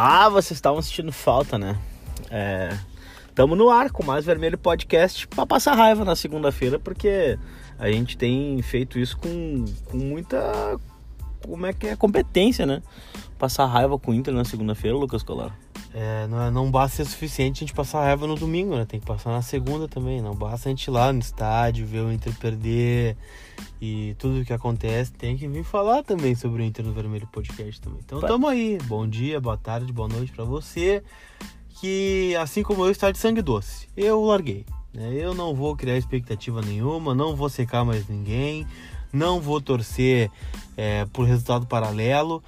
[0.00, 1.76] Ah, vocês estavam sentindo falta, né?
[2.30, 2.78] É,
[3.34, 7.36] tamo no ar com mais Vermelho Podcast pra passar raiva na segunda-feira, porque
[7.76, 10.78] a gente tem feito isso com, com muita.
[11.44, 11.96] Como é que é?
[11.96, 12.80] Competência, né?
[13.40, 15.58] Passar raiva com o Inter na segunda-feira, Lucas Colar.
[15.94, 18.84] É, não, é- não basta ser suficiente a gente passar raiva no domingo, né?
[18.84, 20.20] Tem que passar na segunda também.
[20.20, 23.16] Não basta a gente ir lá no estádio, ver o Inter perder
[23.80, 25.12] e tudo o que acontece.
[25.12, 28.00] Tem que vir falar também sobre o Inter no Vermelho Podcast também.
[28.04, 28.30] Então Vai.
[28.30, 28.78] tamo aí.
[28.84, 31.02] Bom dia, boa tarde, boa noite pra você.
[31.80, 33.88] Que assim como eu está de sangue doce.
[33.96, 34.66] Eu larguei.
[34.92, 35.12] Né?
[35.14, 38.66] Eu não vou criar expectativa nenhuma, não vou secar mais ninguém,
[39.12, 40.30] não vou torcer
[40.76, 42.42] é, por resultado paralelo.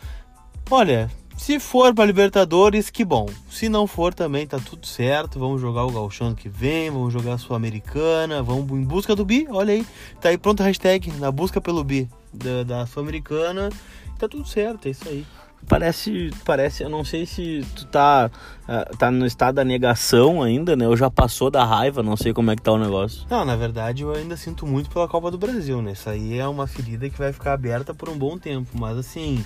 [0.71, 3.27] Olha, se for para Libertadores, que bom.
[3.49, 5.39] Se não for também, tá tudo certo.
[5.39, 9.25] Vamos jogar o Gauchão ano que vem, vamos jogar a Sul-Americana, vamos em busca do
[9.25, 9.49] Bi.
[9.49, 9.87] Olha aí,
[10.21, 13.71] tá aí pronto a hashtag na busca pelo Bi da, da Sul-Americana.
[14.19, 15.25] Tá tudo certo, é isso aí.
[15.67, 18.31] Parece, parece, eu não sei se tu tá,
[18.69, 20.87] ah, tá no estado da negação ainda, né?
[20.87, 23.27] Ou já passou da raiva, não sei como é que tá o negócio.
[23.31, 25.93] Não, na verdade eu ainda sinto muito pela Copa do Brasil, né?
[25.93, 29.43] Isso aí é uma ferida que vai ficar aberta por um bom tempo, mas assim,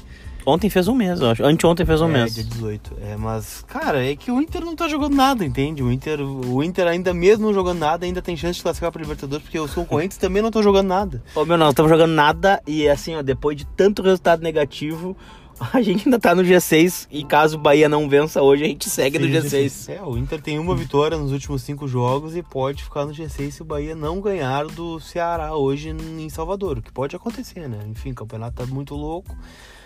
[0.46, 1.44] Ontem fez um mês, eu acho.
[1.44, 2.34] Anteontem fez um é, mês.
[2.34, 2.96] dia 18.
[3.00, 5.82] É, mas, cara, é que o Inter não tá jogando nada, entende?
[5.82, 9.00] O Inter, o Inter ainda mesmo não jogando nada, ainda tem chance de classificar para
[9.00, 11.22] Libertadores, porque os concorrentes também não estão jogando nada.
[11.34, 15.16] Ô, meu, não estamos jogando nada e assim, ó, depois de tanto resultado negativo,
[15.72, 18.90] a gente ainda tá no G6 e caso o Bahia não vença hoje, a gente
[18.90, 19.84] segue no G6.
[19.94, 23.50] É, o Inter tem uma vitória nos últimos cinco jogos e pode ficar no G6
[23.50, 27.78] se o Bahia não ganhar do Ceará hoje em Salvador, o que pode acontecer, né?
[27.88, 29.34] Enfim, o campeonato tá muito louco.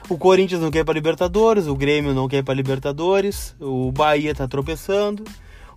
[0.09, 3.93] O Corinthians não quer ir pra Libertadores, o Grêmio não quer ir pra Libertadores, o
[3.93, 5.25] Bahia tá tropeçando.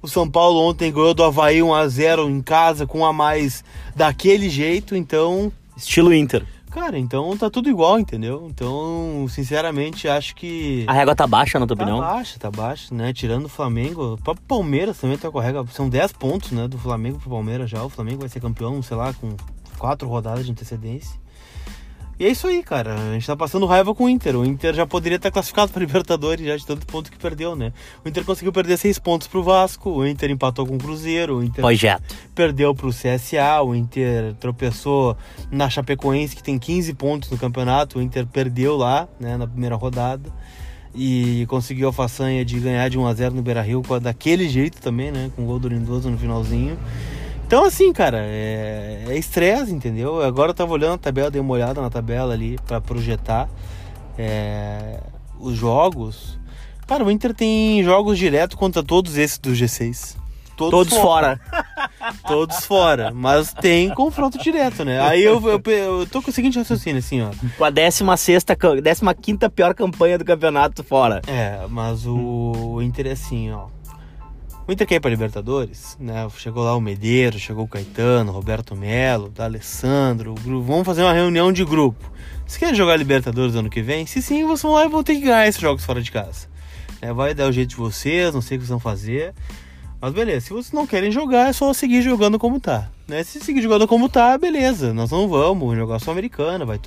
[0.01, 3.63] O São Paulo ontem ganhou do Havaí 1x0 em casa com um a mais
[3.95, 6.45] daquele jeito, então Estilo Inter.
[6.71, 8.47] Cara, então tá tudo igual, entendeu?
[8.49, 10.85] Então, sinceramente, acho que.
[10.87, 11.99] A régua tá baixa, na tua Tá opinião?
[11.99, 13.11] baixa, tá baixa, né?
[13.11, 15.65] Tirando o Flamengo, o próprio Palmeiras também tá com a regra.
[15.73, 16.69] São 10 pontos, né?
[16.69, 17.83] Do Flamengo pro Palmeiras já.
[17.83, 19.35] O Flamengo vai ser campeão, sei lá, com
[19.77, 21.19] quatro rodadas de antecedência.
[22.21, 22.93] E é isso aí, cara.
[22.93, 24.35] A gente tá passando raiva com o Inter.
[24.35, 27.73] O Inter já poderia estar classificado para Libertadores já de tanto ponto que perdeu, né?
[28.05, 31.43] O Inter conseguiu perder seis pontos pro Vasco, o Inter empatou com o Cruzeiro, o
[31.43, 32.15] Inter Projeto.
[32.35, 35.17] perdeu pro CSA, o Inter tropeçou
[35.49, 39.75] na Chapecoense, que tem 15 pontos no campeonato, o Inter perdeu lá, né, na primeira
[39.75, 40.31] rodada.
[40.93, 45.11] E conseguiu a façanha de ganhar de 1 a 0 no Beira-Rio daquele jeito também,
[45.11, 46.77] né, com o gol do Lindoso no finalzinho.
[47.51, 50.23] Então assim, cara, é é estresse, entendeu?
[50.23, 53.49] Agora eu tava olhando a tabela, dei uma olhada na tabela ali pra projetar
[54.17, 55.01] é,
[55.37, 56.39] os jogos.
[56.87, 60.15] Cara, o Inter tem jogos direto contra todos esses do G6.
[60.55, 61.41] Todos fora.
[62.25, 63.11] Todos fora.
[63.11, 65.01] Mas tem confronto direto, né?
[65.01, 67.31] Aí eu, eu, eu tô com o seguinte raciocínio, assim, ó.
[67.57, 68.45] Com a 16
[68.81, 71.21] décima quinta pior campanha do campeonato fora.
[71.27, 73.65] É, mas o, o Inter é assim, ó.
[74.67, 76.27] O Inter ir pra Libertadores, né?
[76.37, 80.35] Chegou lá o Medeiro, chegou o Caetano, Roberto Melo, Alessandro.
[80.35, 82.11] Vamos fazer uma reunião de grupo.
[82.45, 84.05] Vocês querem jogar Libertadores ano que vem?
[84.05, 86.47] Se sim, vocês vão lá e vão ter que ganhar esses jogos fora de casa.
[87.01, 89.33] É, vai dar o jeito de vocês, não sei o que vocês vão fazer.
[90.01, 92.89] Mas beleza, se vocês não querem jogar, é só seguir jogando como tá.
[93.07, 93.23] Né?
[93.23, 94.91] Se seguir jogando como tá, beleza.
[94.95, 96.79] Nós não vamos jogar Sul-Americana, vai,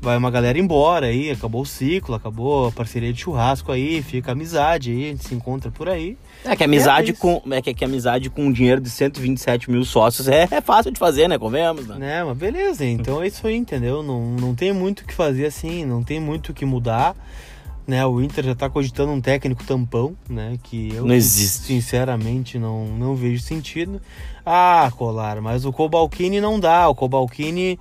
[0.00, 4.32] vai uma galera embora aí, acabou o ciclo, acabou a parceria de churrasco aí, fica
[4.32, 6.16] amizade aí, a gente se encontra por aí.
[6.46, 7.42] É que amizade É com.
[7.50, 10.98] É que, que amizade com um dinheiro de 127 mil sócios é, é fácil de
[10.98, 11.38] fazer, né?
[11.38, 11.96] Convenhamos, né?
[11.98, 14.02] Né, mas beleza, então é isso aí, entendeu?
[14.02, 17.14] Não, não tem muito o que fazer assim, não tem muito o que mudar.
[17.86, 20.56] Né, o Inter já tá cogitando um técnico tampão, né?
[20.62, 21.64] Que eu Não existe.
[21.66, 24.00] sinceramente não, não vejo sentido.
[24.46, 26.88] Ah, Colar, mas o Cobalcini não dá.
[26.88, 27.78] O Cobalcini.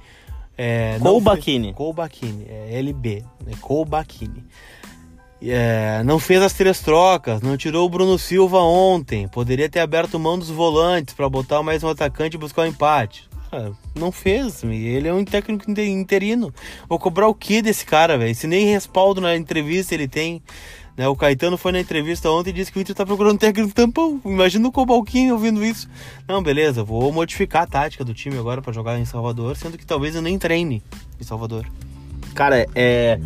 [0.58, 3.54] É, fez- Colbachini, é LB, né?
[3.62, 4.44] Colbachini.
[5.44, 9.28] É, não fez as três trocas, não tirou o Bruno Silva ontem.
[9.28, 13.28] Poderia ter aberto mão dos volantes para botar mais um atacante e buscar o empate.
[13.52, 16.54] Cara, não fez, ele é um técnico inte- interino.
[16.88, 18.34] Vou cobrar o que desse cara, velho?
[18.34, 20.42] Se nem respaldo na entrevista ele tem.
[20.96, 21.06] Né?
[21.08, 23.74] O Caetano foi na entrevista ontem e disse que o Inter tá procurando um técnico
[23.74, 24.22] tampão.
[24.24, 25.90] Imagina o Cobalquinho ouvindo isso.
[26.26, 29.86] Não, beleza, vou modificar a tática do time agora para jogar em Salvador, sendo que
[29.86, 30.82] talvez eu nem treine
[31.20, 31.66] em Salvador.
[32.34, 33.20] Cara, é.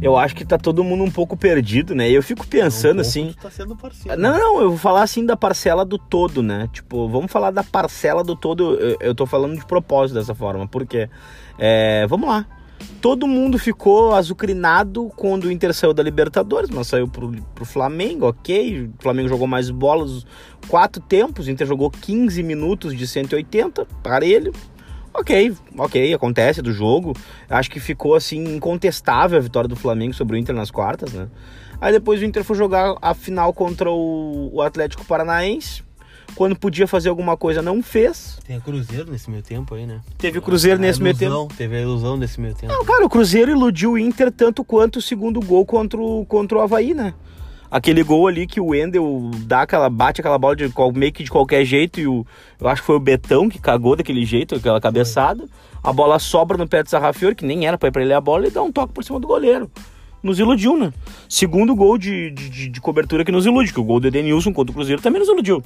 [0.00, 2.10] Eu acho que tá todo mundo um pouco perdido, né?
[2.10, 3.34] E eu fico pensando Um pouco assim.
[3.36, 4.20] tu Tá sendo parceiro.
[4.20, 6.68] Não, não, eu vou falar assim da parcela do todo, né?
[6.72, 8.74] Tipo, vamos falar da parcela do todo.
[8.74, 11.08] Eu, eu tô falando de propósito dessa forma, porque.
[11.58, 12.46] É, vamos lá.
[13.00, 18.26] Todo mundo ficou azucrinado quando o Inter saiu da Libertadores, mas saiu pro, pro Flamengo,
[18.26, 18.90] ok.
[18.98, 20.26] O Flamengo jogou mais bolas
[20.68, 24.52] quatro tempos, o Inter jogou 15 minutos de 180, parelho.
[25.14, 27.14] Ok, ok, acontece do jogo.
[27.48, 31.28] Acho que ficou assim incontestável a vitória do Flamengo sobre o Inter nas quartas, né?
[31.80, 35.84] Aí depois o Inter foi jogar a final contra o, o Atlético Paranaense.
[36.34, 38.38] Quando podia fazer alguma coisa, não fez.
[38.44, 40.00] Tem o Cruzeiro nesse meio tempo aí, né?
[40.18, 41.54] Teve o Cruzeiro A nesse meio ilusão, tempo.
[41.56, 42.72] Teve a ilusão nesse meio tempo.
[42.72, 46.58] Não, cara, o Cruzeiro iludiu o Inter tanto quanto o segundo gol contra o, contra
[46.58, 47.14] o Havaí, né?
[47.70, 51.30] Aquele gol ali que o Wendel dá aquela, bate aquela bola de meio que de
[51.30, 52.24] qualquer jeito e o,
[52.60, 55.44] eu acho que foi o Betão que cagou daquele jeito, aquela cabeçada.
[55.82, 58.20] A bola sobra no pé do Sarrafiori, que nem era pra ir pra ele a
[58.20, 59.70] bola, e dá um toque por cima do goleiro.
[60.22, 60.92] Nos iludiu, né?
[61.28, 64.70] Segundo gol de, de- de cobertura que nos ilude, que o gol do Edenilson contra
[64.70, 65.62] o Cruzeiro também nos iludiu.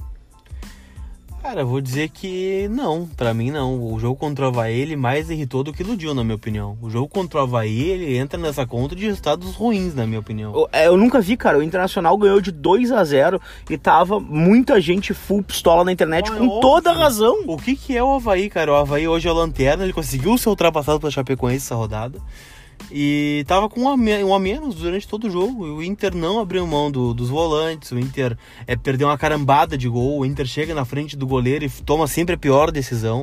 [1.43, 3.93] Cara, vou dizer que não, pra mim não.
[3.93, 6.76] O jogo contra o Havaí ele mais irritou do que iludiu, na minha opinião.
[6.82, 10.52] O jogo contra o Havaí ele entra nessa conta de resultados ruins, na minha opinião.
[10.52, 11.58] Eu, é, eu nunca vi, cara.
[11.58, 13.40] O Internacional ganhou de 2 a 0
[13.70, 16.61] e tava muita gente full pistola na internet é com óbvio.
[16.61, 17.44] toda razão.
[17.46, 18.73] O que, que é o Havaí, cara?
[18.73, 22.20] O Havaí hoje é o lanterna, ele conseguiu ser ultrapassado pela Chapecoense essa rodada.
[22.90, 25.66] E tava com um a, um a menos durante todo o jogo.
[25.66, 27.90] E o Inter não abriu mão do- dos volantes.
[27.92, 28.36] O Inter
[28.66, 30.20] é, perdeu uma carambada de gol.
[30.20, 33.22] O Inter chega na frente do goleiro e toma sempre a pior decisão.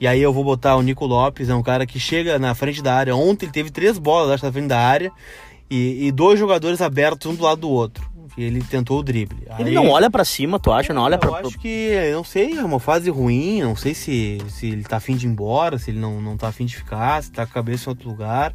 [0.00, 2.82] E aí eu vou botar o Nico Lopes, é um cara que chega na frente
[2.82, 3.14] da área.
[3.14, 5.12] Ontem ele teve três bolas na frente da área.
[5.70, 8.10] E, e dois jogadores abertos um do lado do outro.
[8.36, 9.46] E ele tentou o drible.
[9.58, 10.92] Ele Aí- não olha pra cima, tu acha?
[10.94, 11.38] Não olha eu pra.
[11.40, 14.96] acho que, eu não sei, é uma fase ruim, não sei se, se ele tá
[14.96, 17.50] afim de ir embora, se ele não, não tá afim de ficar, se tá com
[17.50, 18.54] a cabeça em outro lugar.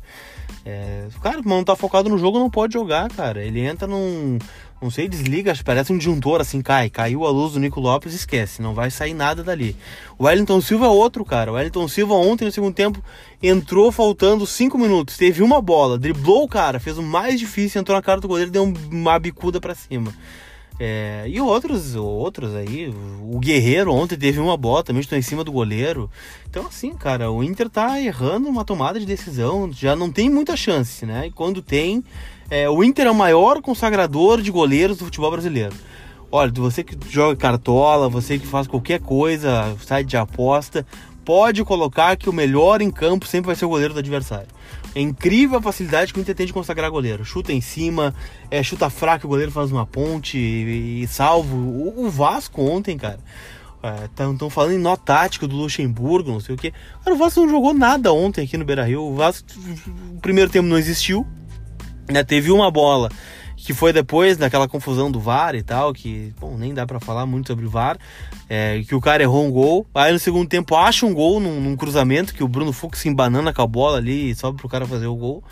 [0.69, 3.41] É, cara não tá focado no jogo, não pode jogar, cara.
[3.41, 4.37] Ele entra num,
[4.81, 6.89] não sei, desliga, parece um disjuntor, assim, cai.
[6.89, 9.77] Caiu a luz do Nico Lopes, esquece, não vai sair nada dali.
[10.19, 11.51] O Wellington Silva é outro, cara.
[11.51, 13.01] O Wellington Silva ontem, no segundo tempo,
[13.41, 17.95] entrou faltando cinco minutos, teve uma bola, driblou o cara, fez o mais difícil, entrou
[17.95, 20.13] na cara do goleiro e deu uma bicuda pra cima.
[20.79, 25.43] É, e outros, outros aí, o Guerreiro ontem teve uma bola, também estou em cima
[25.43, 26.09] do goleiro.
[26.49, 30.55] Então, assim, cara, o Inter tá errando uma tomada de decisão, já não tem muita
[30.55, 31.27] chance, né?
[31.27, 32.03] E quando tem,
[32.49, 35.75] é, o Inter é o maior consagrador de goleiros do futebol brasileiro.
[36.31, 40.85] Olha, você que joga cartola, você que faz qualquer coisa, site de aposta,
[41.25, 44.47] pode colocar que o melhor em campo sempre vai ser o goleiro do adversário.
[44.95, 47.23] É incrível a facilidade que o Inter tem de consagrar goleiro.
[47.23, 48.15] Chuta em cima,
[48.49, 51.55] é, chuta fraco, o goleiro faz uma ponte e, e salvo.
[51.55, 53.19] O, o Vasco ontem, cara.
[54.03, 56.71] Estão falando em nó tático do Luxemburgo, não sei o que.
[57.03, 59.03] Cara, o Vasco não jogou nada ontem aqui no Beira Rio.
[59.03, 59.47] O Vasco,
[60.15, 61.25] o primeiro tempo não existiu.
[62.09, 63.09] Né, teve uma bola
[63.67, 67.25] que foi depois daquela confusão do VAR e tal, que, bom, nem dá pra falar
[67.25, 67.97] muito sobre o VAR,
[68.47, 71.59] é, que o cara errou um gol, aí no segundo tempo acha um gol num,
[71.59, 74.69] num cruzamento, que o Bruno Fux se embanana com a bola ali e sobe pro
[74.69, 75.43] cara fazer o gol,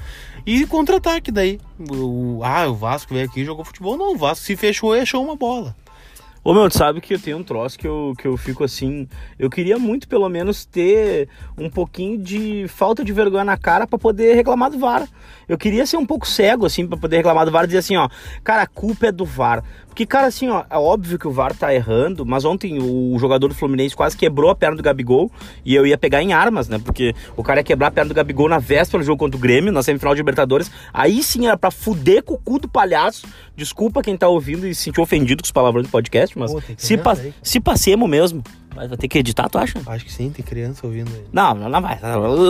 [0.45, 4.45] e contra-ataque daí, o, ah, o Vasco veio aqui e jogou futebol, não, o Vasco
[4.45, 5.75] se fechou e achou uma bola.
[6.47, 9.07] Ô meu, tu sabe que eu tenho um troço que eu, que eu fico assim.
[9.39, 11.27] Eu queria muito, pelo menos, ter
[11.57, 15.07] um pouquinho de falta de vergonha na cara pra poder reclamar do VAR.
[15.49, 17.97] Eu queria ser um pouco cego, assim, pra poder reclamar do VAR e dizer assim,
[17.97, 18.07] ó,
[18.43, 19.63] cara, a culpa é do VAR.
[19.95, 23.47] Porque, cara, assim, ó, é óbvio que o VAR tá errando, mas ontem o jogador
[23.47, 25.31] do Fluminense quase quebrou a perna do Gabigol
[25.63, 26.77] e eu ia pegar em armas, né?
[26.83, 29.39] Porque o cara ia quebrar a perna do Gabigol na véspera do jogo contra o
[29.39, 30.69] Grêmio, na semifinal de Libertadores.
[30.93, 33.25] Aí sim era pra fuder com o cu do palhaço.
[33.55, 36.61] Desculpa quem tá ouvindo e se sentiu ofendido com os palavrões do podcast, mas Pô,
[36.75, 37.33] se, pa aí.
[37.41, 38.43] se passemos mesmo.
[38.75, 39.79] Mas vai ter que editar, tu acha?
[39.87, 41.23] Acho que sim, tem criança ouvindo aí.
[41.31, 41.97] Não, não, não vai.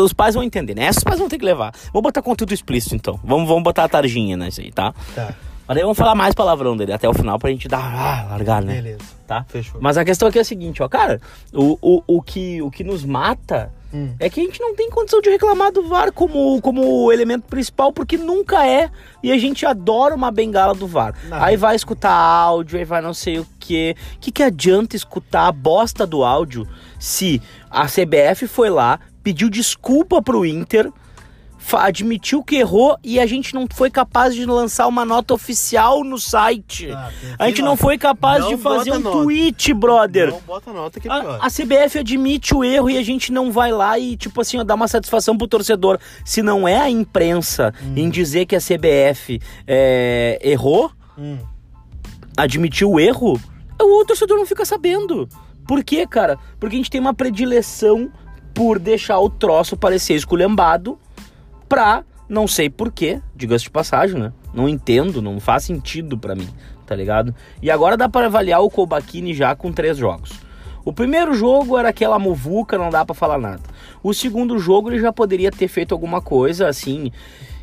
[0.03, 0.87] Os pais vão entender, né?
[0.87, 1.71] Esses pais vão ter que levar.
[1.93, 3.19] Vamos botar conteúdo explícito, então.
[3.23, 4.95] Vamos, vamos botar a tarjinha nisso aí, tá?
[5.13, 5.35] Tá,
[5.67, 8.61] Mas daí vamos falar mais palavrão dele até o final pra gente dar, ah, largar,
[8.61, 8.75] né?
[8.75, 9.43] beleza, Tá?
[9.49, 9.79] fechou.
[9.81, 11.19] Mas a questão aqui é a seguinte, ó, cara,
[11.51, 14.13] o, o, o, que, o que nos mata Hum.
[14.19, 17.93] é que a gente não tem condição de reclamar do VAR como, como elemento principal,
[17.93, 18.89] porque nunca é,
[19.23, 21.15] e a gente adora uma bengala do VAR.
[21.29, 21.41] Não.
[21.41, 23.95] Aí vai escutar áudio, aí vai não sei o quê.
[24.15, 26.67] O que, que adianta escutar a bosta do áudio
[26.99, 27.41] se
[27.71, 30.91] a CBF foi lá, pediu desculpa pro Inter,
[31.73, 36.17] admitiu que errou e a gente não foi capaz de lançar uma nota oficial no
[36.19, 36.91] site.
[36.91, 39.17] Ah, a gente não foi capaz Não de fazer um nota.
[39.23, 40.31] tweet, brother.
[40.31, 41.39] Não bota nota que é A, pior.
[41.41, 44.63] a CBF admite o erro e a gente não vai lá e, tipo assim, ó,
[44.63, 45.97] dar uma satisfação pro torcedor.
[46.23, 47.93] Se não é a imprensa Hum.
[47.95, 51.37] em dizer que a CBF é, errou, Hum.
[52.37, 53.39] admitiu o erro,
[53.81, 55.27] o torcedor não fica sabendo.
[55.67, 56.37] Por quê, cara?
[56.59, 58.11] Porque a gente tem uma predileção
[58.53, 60.97] por deixar o troço parecer esculhambado
[61.67, 64.31] pra, não sei porquê, diga-se de passagem, né?
[64.53, 66.47] Não entendo, não faz sentido pra mim,
[66.85, 67.33] tá ligado?
[67.61, 70.31] E agora dá pra avaliar o Kobachini já com três jogos.
[70.83, 73.61] O primeiro jogo era aquela muvuca, não dá pra falar nada.
[74.03, 77.11] O segundo jogo ele já poderia ter feito alguma coisa assim.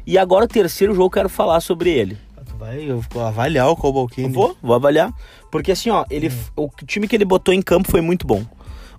[0.04, 2.18] E agora o terceiro jogo eu quero falar sobre ele.
[2.44, 2.88] Tu vai
[3.24, 4.28] avaliar o Cobalcini.
[4.32, 5.12] Vou, vou avaliar.
[5.52, 8.44] Porque assim, ó, ele, o time que ele botou em campo foi muito bom.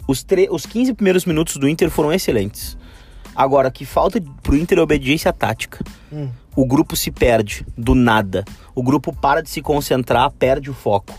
[0.08, 2.78] Os, tre- os 15 primeiros minutos do Inter foram excelentes.
[3.36, 5.84] Agora, que falta pro Inter é obediência tática.
[6.12, 6.30] Hum.
[6.56, 8.46] O grupo se perde do nada.
[8.75, 11.13] O grupo para de se concentrar, perde o foco.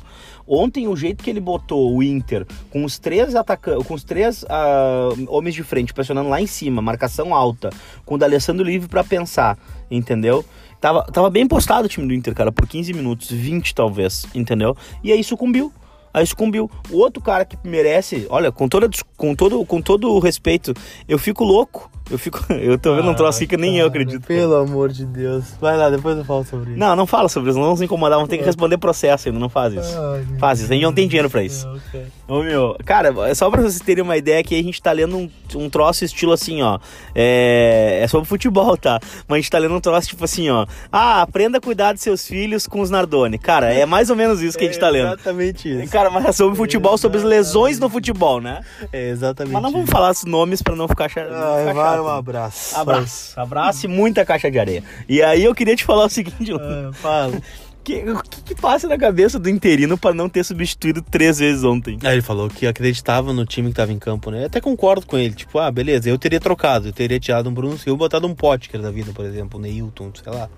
[0.46, 4.44] Ontem, o jeito que ele botou o Inter com os três atacantes, com os três
[4.48, 7.70] ah, homens de frente pressionando lá em cima, marcação alta,
[8.04, 9.58] com o D'Alessandro livre pra pensar,
[9.90, 10.44] entendeu?
[10.80, 14.76] Tava, tava bem postado o time do Inter, cara, por 15 minutos, 20 talvez, entendeu?
[15.02, 15.72] E aí sucumbiu.
[16.12, 16.70] Aí sucumbiu.
[16.90, 20.72] O outro cara que merece, olha, com, toda, com, todo, com todo o respeito,
[21.08, 21.90] eu fico louco.
[22.10, 22.44] Eu fico.
[22.52, 24.26] Eu tô vendo um troço aqui que nem eu acredito.
[24.26, 25.44] Pelo amor de Deus.
[25.60, 26.78] Vai lá, depois eu falo sobre isso.
[26.78, 29.48] Não, não fala sobre isso, não vamos incomodar, vamos ter que responder processo ainda, não
[29.48, 29.98] faz isso.
[29.98, 31.66] Ai, Faz isso, a gente não tem dinheiro pra isso.
[31.90, 32.06] Cara.
[32.28, 35.16] Ô meu, cara, é só pra vocês terem uma ideia que a gente tá lendo
[35.16, 36.78] um, um troço estilo assim, ó.
[37.14, 38.98] É, é sobre futebol, tá?
[39.26, 40.66] Mas a gente tá lendo um troço tipo assim, ó.
[40.92, 43.38] Ah, aprenda a cuidar de seus filhos com os Nardoni.
[43.38, 45.06] Cara, é mais ou menos isso que a gente tá É lendo.
[45.14, 45.90] Exatamente isso.
[45.92, 48.60] Cara, mas é sobre futebol, sobre as lesões no futebol, né?
[48.92, 49.92] É exatamente Mas não vamos isso.
[49.92, 52.04] falar os nomes pra não ficar, não Ai, ficar vai, chato.
[52.06, 52.76] um abraço.
[52.76, 53.40] Abraço.
[53.40, 54.82] Abraço e muita caixa de areia.
[55.08, 57.40] E aí eu queria te falar o seguinte, Ah, fala.
[57.82, 61.64] que, o que, que passa na cabeça do interino pra não ter substituído três vezes
[61.64, 61.98] ontem?
[62.02, 64.42] Aí ele falou que acreditava no time que tava em campo, né?
[64.42, 65.34] Eu até concordo com ele.
[65.34, 66.88] Tipo, ah, beleza, eu teria trocado.
[66.88, 69.62] Eu teria tirado um Bruno Silva e botado um Potker da vida, por exemplo, um
[69.62, 70.48] Neilton, sei lá.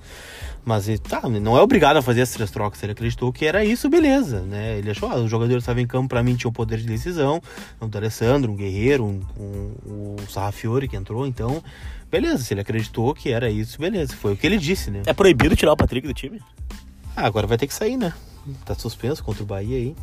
[0.67, 2.83] Mas ele tá, não é obrigado a fazer as três trocas.
[2.83, 4.77] Ele acreditou que era isso, beleza, né?
[4.77, 7.41] Ele achou, ah, os jogadores estavam em campo, pra mim tinha o poder de decisão.
[7.81, 11.63] Um D'Alessandro, um Guerreiro, um, um, o Sarrafiore que entrou, então...
[12.11, 14.17] Beleza, se ele acreditou que era isso, beleza.
[14.17, 15.03] Foi o que ele disse, né?
[15.07, 16.41] É proibido tirar o Patrick do time?
[17.15, 18.13] Ah, agora vai ter que sair, né?
[18.65, 19.95] Tá suspenso contra o Bahia aí.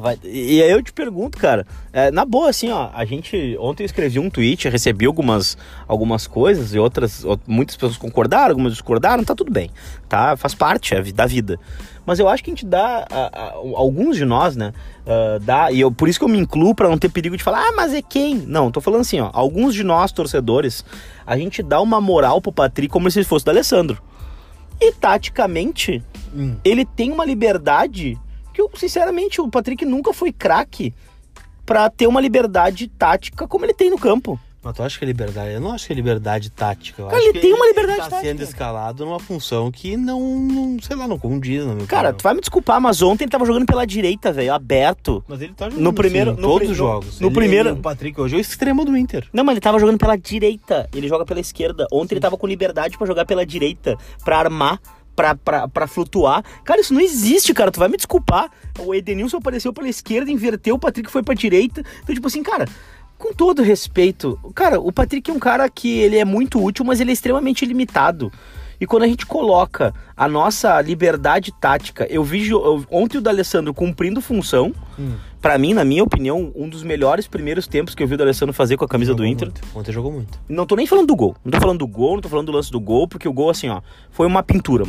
[0.00, 3.56] Vai- e aí eu te pergunto, cara, é, na boa, assim, ó, a gente.
[3.60, 7.24] Ontem eu escrevi um tweet, recebi algumas, algumas coisas e outras.
[7.24, 9.70] ou- Muitas pessoas concordaram, algumas discordaram, tá tudo bem.
[10.08, 10.36] Tá?
[10.36, 11.58] Faz parte é da vida.
[12.06, 13.06] Mas eu acho que a gente dá.
[13.10, 14.72] a- a- alguns de nós, né?
[15.06, 17.42] ah, dá, e eu, por isso que eu me incluo pra não ter perigo de
[17.42, 18.36] falar, ah, mas é quem?
[18.36, 19.28] Não, tô falando assim, ó.
[19.32, 20.84] Alguns de nós, torcedores,
[21.26, 24.00] a gente dá uma moral pro Patrick como se fosse do Alessandro.
[24.80, 26.02] E taticamente,
[26.34, 26.56] Hum.
[26.64, 28.18] ele tem uma liberdade
[28.52, 30.92] que eu, sinceramente, o Patrick nunca foi craque
[31.64, 34.38] pra ter uma liberdade tática como ele tem no campo.
[34.62, 35.54] Mas tu acha que é liberdade?
[35.54, 37.00] Eu não acho que é liberdade tática.
[37.00, 38.28] Eu Cara, ele tem uma liberdade ele tá tática.
[38.28, 42.34] sendo escalado numa função que não, não sei lá, não condiz, minha Cara, tu vai
[42.34, 45.24] me desculpar, mas ontem ele tava jogando pela direita, velho, aberto.
[45.26, 47.20] Mas ele tá jogando no primeiro- sim, no todos os jogos.
[47.20, 49.26] no Ele- primeiro- O Patrick hoje é o extremo do Inter.
[49.32, 50.86] Não, mas ele tava jogando pela direita.
[50.94, 51.86] Ele joga pela esquerda.
[51.90, 54.78] Ontem ele tava com liberdade pra jogar pela direita, pra armar,
[55.72, 56.42] pra flutuar.
[56.64, 57.70] Cara, isso não existe, cara.
[57.70, 58.50] Tu vai me desculpar.
[58.78, 61.82] O Edenilson apareceu pela esquerda, inverteu, o Patrick foi pra direita.
[62.02, 62.66] Então, tipo assim, cara,
[63.18, 67.00] com todo respeito, cara, o Patrick é um cara que ele é muito útil, mas
[67.00, 68.32] ele é extremamente limitado.
[68.80, 73.74] E quando a gente coloca a nossa liberdade tática, eu vi eu- ontem o D'Alessandro
[73.74, 74.72] cumprindo função.
[75.40, 78.52] Pra mim, na minha opinião, um dos melhores primeiros tempos que eu vi o D'Alessandro
[78.52, 79.48] fazer com a camisa do Jogou Inter.
[79.48, 79.62] muito.
[79.74, 80.38] Ontem jogou muito.
[80.48, 81.34] Não tô nem falando do gol.
[81.42, 83.48] Não tô falando do gol, não tô falando do lance do gol, porque o gol,
[83.48, 83.80] assim, ó,
[84.10, 84.84] foi uma pintura.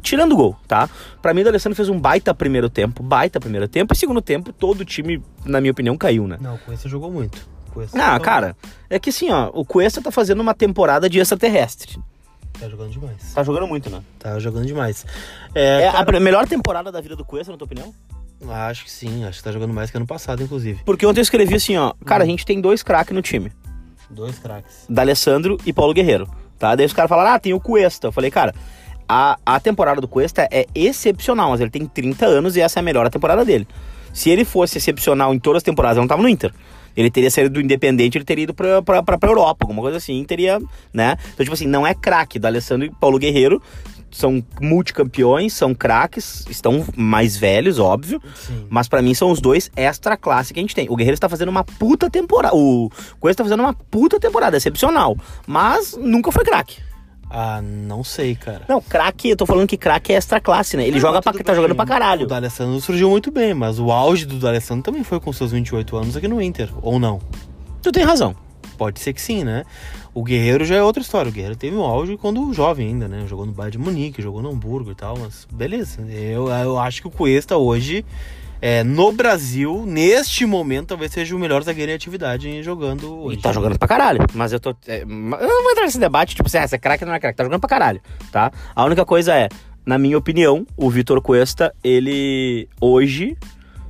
[0.00, 0.88] Tirando o gol, tá?
[1.20, 4.52] Pra mim, o D'Alessandro fez um baita primeiro tempo, baita primeiro tempo, e segundo tempo,
[4.52, 6.38] todo o time, na minha opinião, caiu, né?
[6.40, 7.56] Não, com esse jogou muito.
[7.82, 8.56] Esse Ah, cara,
[8.88, 11.98] é que assim, ó, o Cuesta tá fazendo uma temporada de extraterrestre.
[12.58, 13.34] Tá jogando demais.
[13.34, 14.00] Tá jogando muito, né?
[14.18, 15.04] Tá jogando demais.
[15.54, 17.92] É, É cara, a melhor temporada da vida do Cuesta, na tua opinião?
[18.48, 20.80] Acho que sim, acho que tá jogando mais que ano passado, inclusive.
[20.84, 23.50] Porque ontem eu escrevi assim, ó, cara, a gente tem dois craques no time.
[24.10, 24.84] Dois craques.
[24.88, 26.28] D'Alessandro e Paulo Guerreiro,
[26.58, 26.74] tá?
[26.74, 28.08] Daí os caras falaram, ah, tem o Cuesta.
[28.08, 28.54] Eu falei, cara,
[29.08, 32.80] a, a temporada do Cuesta é excepcional, mas ele tem 30 anos e essa é
[32.80, 33.66] a melhor temporada dele.
[34.12, 36.52] Se ele fosse excepcional em todas as temporadas, ele não tava no Inter.
[36.96, 39.98] Ele teria saído do Independente, ele teria ido pra, pra, pra, pra Europa, alguma coisa
[39.98, 40.58] assim, teria,
[40.92, 41.18] né?
[41.34, 42.38] Então, tipo assim, não é craque.
[42.38, 43.62] D'Alessandro e Paulo Guerreiro
[44.16, 48.20] são multicampeões, são craques, estão mais velhos, óbvio.
[48.34, 48.66] Sim.
[48.70, 50.88] Mas pra mim são os dois extra classe que a gente tem.
[50.88, 52.54] O Guerreiro está fazendo uma puta temporada.
[52.56, 55.16] O Coisa tá fazendo uma puta temporada, excepcional.
[55.46, 56.78] Mas nunca foi craque.
[57.28, 58.62] Ah, não sei, cara.
[58.68, 60.84] Não, craque, eu tô falando que craque é extra classe, né?
[60.84, 61.54] Ele Não, joga pra, tá bem.
[61.56, 62.26] jogando pra O caralho.
[62.26, 66.16] D'Alessandro surgiu muito bem, mas o auge do D'Alessandro também foi com seus 28 anos
[66.16, 67.20] aqui no Inter, ou não?
[67.82, 68.34] Tu tem razão.
[68.78, 69.64] Pode ser que sim, né?
[70.16, 71.28] O Guerreiro já é outra história.
[71.28, 73.26] O Guerreiro teve um auge quando jovem ainda, né?
[73.26, 76.00] Jogou no Bayern de Munique, jogou no Hamburgo e tal, mas beleza.
[76.10, 78.02] Eu, eu acho que o Cuesta hoje,
[78.58, 83.38] é, no Brasil, neste momento, talvez seja o melhor zagueiro em atividade jogando hoje.
[83.38, 84.20] E tá jogando pra caralho.
[84.32, 84.74] Mas eu tô.
[84.86, 87.14] é, eu não vou entrar nesse debate, tipo, se é, se é craque ou não
[87.14, 87.36] é craque.
[87.36, 88.00] Tá jogando pra caralho,
[88.32, 88.50] tá?
[88.74, 89.50] A única coisa é,
[89.84, 93.36] na minha opinião, o Vitor Cuesta, ele hoje,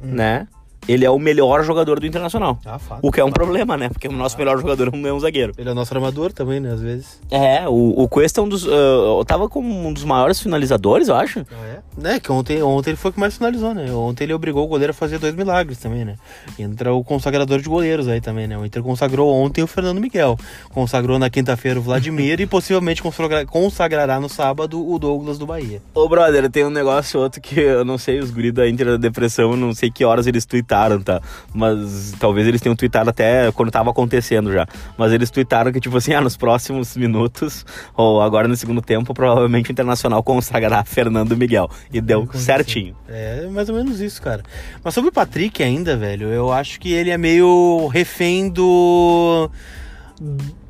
[0.02, 0.48] né?
[0.88, 2.58] Ele é o melhor jogador do Internacional.
[2.64, 3.00] Ah, fato.
[3.02, 3.88] O que é um problema, né?
[3.88, 5.52] Porque o nosso melhor jogador não é um zagueiro.
[5.58, 6.72] Ele é o nosso armador também, né?
[6.72, 7.20] Às vezes.
[7.30, 8.66] É, o, o Cuesta é um dos.
[8.66, 11.40] ah, eu tava como um dos maiores finalizadores, eu acho.
[11.50, 11.76] Ah, é?
[11.96, 13.90] né, que ontem, ontem ele foi o que mais finalizou, né?
[13.92, 16.16] Ontem ele obrigou o goleiro a fazer dois milagres também, né?
[16.58, 18.56] Entra o consagrador de goleiros aí também, né?
[18.58, 20.38] O Inter consagrou ontem o Fernando Miguel.
[20.70, 23.02] Consagrou na quinta-feira o Vladimir e possivelmente
[23.46, 25.80] consagrará no sábado o Douglas do Bahia.
[25.94, 28.96] Ô, brother, tem um negócio outro que eu não sei, os guris da Inter da
[28.96, 30.44] Depressão, não sei que horas eles
[30.76, 31.20] tweetaram, tá?
[31.54, 34.66] Mas talvez eles tenham tweetado até quando tava acontecendo já.
[34.96, 37.64] Mas eles tweetaram que, tipo assim, ah, nos próximos minutos,
[37.94, 41.70] ou agora no segundo tempo, provavelmente o Internacional consagrará Fernando Miguel.
[41.92, 42.94] E deu certinho.
[43.08, 44.42] É mais ou menos isso, cara.
[44.84, 49.50] Mas sobre o Patrick ainda, velho, eu acho que ele é meio refém do.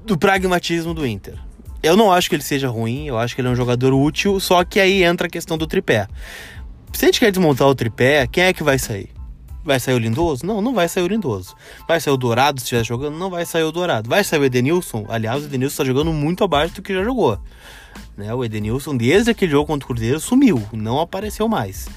[0.05, 1.35] do pragmatismo do Inter.
[1.83, 4.41] Eu não acho que ele seja ruim, eu acho que ele é um jogador útil,
[4.41, 6.09] só que aí entra a questão do tripé.
[6.93, 9.16] Se a gente quer desmontar o tripé, quem é que vai sair?
[9.67, 10.47] Vai sair o Lindoso?
[10.47, 11.57] Não, não vai sair o Lindoso.
[11.89, 13.19] Vai sair o Dourado se estiver jogando?
[13.19, 14.09] Não vai sair o Dourado.
[14.09, 15.05] Vai sair o Edenilson?
[15.09, 17.37] Aliás, o Edenilson está jogando muito abaixo do que já jogou.
[18.17, 18.33] Né?
[18.33, 21.89] O Edenilson, desde aquele jogo contra o Cruzeiro, sumiu, não apareceu mais.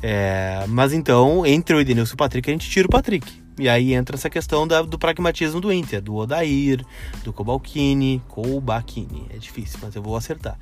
[0.00, 3.28] É, mas então, entre o Edenilson e o Patrick, a gente tira o Patrick.
[3.58, 6.84] E aí entra essa questão da, do pragmatismo do Inter, do Odair,
[7.24, 9.26] do Cobalcini, Cobalcini.
[9.34, 10.56] É difícil, mas eu vou acertar.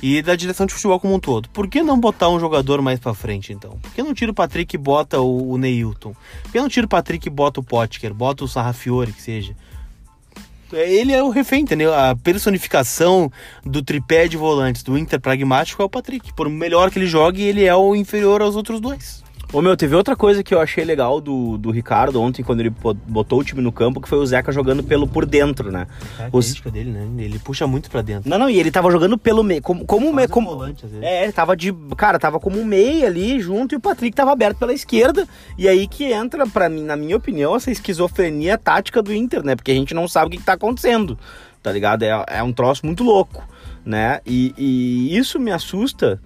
[0.00, 1.48] E da direção de futebol como um todo.
[1.48, 3.78] Por que não botar um jogador mais pra frente, então?
[3.82, 6.14] Por que não tira o Patrick e bota o, o Neilton?
[6.42, 9.56] Por que não tira o Patrick e bota o Potker, bota o Sarrafiore, que seja?
[10.72, 11.94] ele é o refém, entendeu?
[11.94, 13.32] A personificação
[13.64, 16.32] do tripé de volantes do Inter pragmático é o Patrick.
[16.34, 19.24] Por melhor que ele jogue, ele é o inferior aos outros dois.
[19.50, 22.68] Ô meu, teve outra coisa que eu achei legal do, do Ricardo ontem, quando ele
[23.06, 25.86] botou o time no campo, que foi o Zeca jogando pelo por dentro, né?
[26.18, 26.60] É Os...
[26.60, 27.08] dele, né?
[27.24, 28.28] Ele puxa muito pra dentro.
[28.28, 29.62] Não, não, e ele tava jogando pelo meio.
[29.62, 30.50] Como, como, me, como...
[30.50, 31.06] Volante, às vezes.
[31.06, 31.72] É, ele tava de.
[31.96, 35.26] Cara, tava como um meio ali junto e o Patrick tava aberto pela esquerda.
[35.56, 39.56] E aí que entra, para mim, na minha opinião, essa esquizofrenia tática do Inter, né?
[39.56, 41.18] Porque a gente não sabe o que, que tá acontecendo.
[41.62, 42.02] Tá ligado?
[42.02, 43.42] É, é um troço muito louco,
[43.82, 44.20] né?
[44.26, 46.20] E, e isso me assusta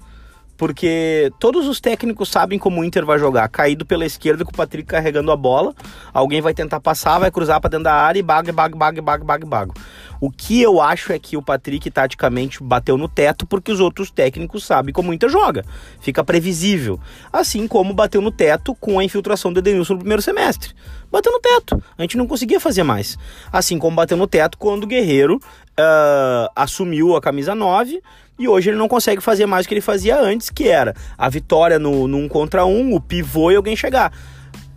[0.62, 4.56] porque todos os técnicos sabem como o Inter vai jogar, caído pela esquerda com o
[4.56, 5.74] Patrick carregando a bola,
[6.14, 9.24] alguém vai tentar passar, vai cruzar para dentro da área e bag, bag, bag, bag,
[9.24, 9.72] bag, bag.
[10.20, 14.08] O que eu acho é que o Patrick taticamente bateu no teto porque os outros
[14.08, 15.64] técnicos sabem como o Inter joga.
[16.00, 17.00] Fica previsível.
[17.32, 20.74] Assim como bateu no teto com a infiltração do Edenilson no primeiro semestre.
[21.10, 21.82] Bateu no teto.
[21.98, 23.18] A gente não conseguia fazer mais.
[23.52, 25.40] Assim como bateu no teto quando o Guerreiro
[25.78, 28.02] uh, assumiu a camisa 9
[28.38, 31.28] e hoje ele não consegue fazer mais o que ele fazia antes, que era a
[31.28, 34.12] vitória no, no um contra um, o pivô e alguém chegar.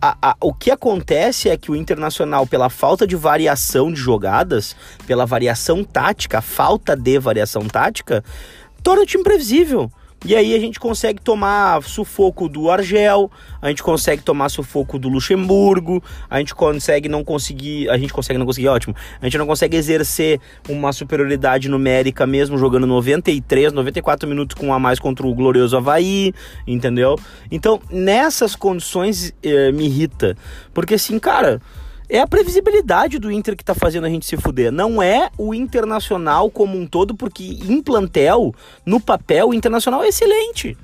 [0.00, 4.76] A, a, o que acontece é que o Internacional, pela falta de variação de jogadas,
[5.06, 8.22] pela variação tática, falta de variação tática,
[8.82, 9.90] torna o time previsível.
[10.24, 15.08] E aí a gente consegue tomar sufoco do Argel, a gente consegue tomar sufoco do
[15.08, 18.94] Luxemburgo, a gente consegue não conseguir, a gente consegue não conseguir, ótimo.
[19.20, 24.78] A gente não consegue exercer uma superioridade numérica mesmo jogando 93, 94 minutos com a
[24.78, 26.32] mais contra o glorioso Havaí,
[26.66, 27.16] entendeu?
[27.50, 30.36] Então, nessas condições eh, me irrita,
[30.72, 31.60] porque assim, cara,
[32.08, 34.70] é a previsibilidade do Inter que tá fazendo a gente se fuder.
[34.70, 40.08] Não é o Internacional como um todo, porque em plantel, no papel, o Internacional é
[40.08, 40.76] excelente.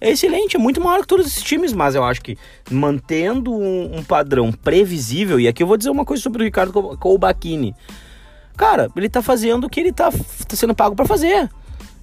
[0.00, 2.38] É excelente, é muito maior que todos esses times, mas eu acho que
[2.70, 6.72] mantendo um, um padrão previsível, e aqui eu vou dizer uma coisa sobre o Ricardo
[6.96, 7.74] Colbachini.
[8.56, 11.50] Cara, ele tá fazendo o que ele tá, tá sendo pago para fazer.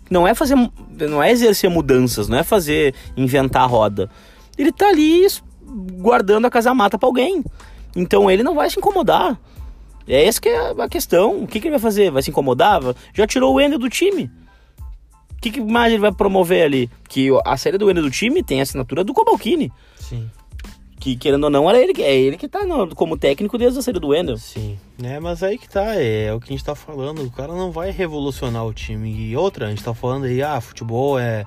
[0.10, 0.56] Não é fazer,
[0.92, 4.10] não é exercer mudanças, não é fazer inventar a roda.
[4.58, 5.26] Ele tá ali
[5.98, 7.44] guardando a casa mata para alguém.
[7.96, 9.40] Então ele não vai se incomodar.
[10.08, 11.44] É essa que é a questão.
[11.44, 12.10] O que, que ele vai fazer?
[12.10, 12.82] Vai se incomodar?
[13.14, 14.32] Já tirou o Ender do time.
[15.32, 16.90] O que, que, mais ele vai promover ali?
[17.08, 19.72] Que a série do Ender do time tem a assinatura do Cobalcini.
[20.00, 20.30] Sim.
[21.00, 22.62] Que querendo ou não, era ele, é ele que tá
[22.96, 24.38] como técnico desde a série do Wendel.
[24.38, 24.80] Sim.
[25.04, 27.24] É, mas aí que tá, é, é, o que a gente tá falando.
[27.24, 29.14] O cara não vai revolucionar o time.
[29.14, 31.46] E outra, a gente tá falando aí, ah, futebol é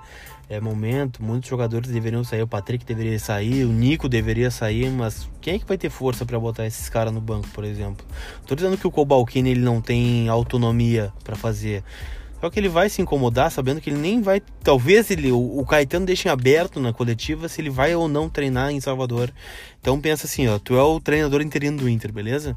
[0.51, 5.29] é, momento, muitos jogadores deveriam sair, o Patrick deveria sair, o Nico deveria sair, mas
[5.41, 8.05] quem é que vai ter força para botar esses caras no banco, por exemplo?
[8.49, 11.85] Tô dizendo que o Cobalcini ele não tem autonomia para fazer.
[12.41, 14.43] Só que ele vai se incomodar sabendo que ele nem vai.
[14.65, 18.81] Talvez ele, o, Caetano deixe aberto na coletiva se ele vai ou não treinar em
[18.81, 19.33] Salvador.
[19.81, 22.57] Então pensa assim, ó, tu é o treinador interino do Inter, beleza?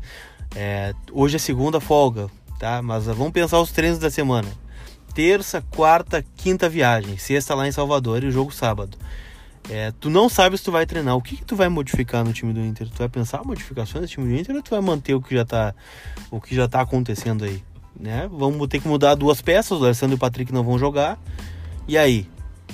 [0.55, 2.27] É, hoje é segunda folga,
[2.57, 2.81] tá?
[2.81, 4.62] Mas vamos pensar os treinos da semana
[5.13, 7.17] terça, quarta, quinta viagem.
[7.17, 8.97] Sexta lá em Salvador e o jogo sábado.
[9.69, 11.15] É, tu não sabe se tu vai treinar.
[11.15, 12.89] O que, que tu vai modificar no time do Inter?
[12.89, 15.45] Tu vai pensar modificações no time do Inter ou tu vai manter o que já
[15.45, 15.73] tá,
[16.29, 17.63] o que já tá acontecendo aí?
[17.97, 18.27] Né?
[18.31, 19.79] Vamos ter que mudar duas peças.
[19.79, 21.17] O Alessandro e o Patrick não vão jogar.
[21.87, 22.27] E aí?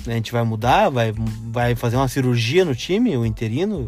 [0.06, 0.88] A gente vai mudar?
[0.88, 1.12] Vai,
[1.50, 3.84] vai fazer uma cirurgia no time, o interino,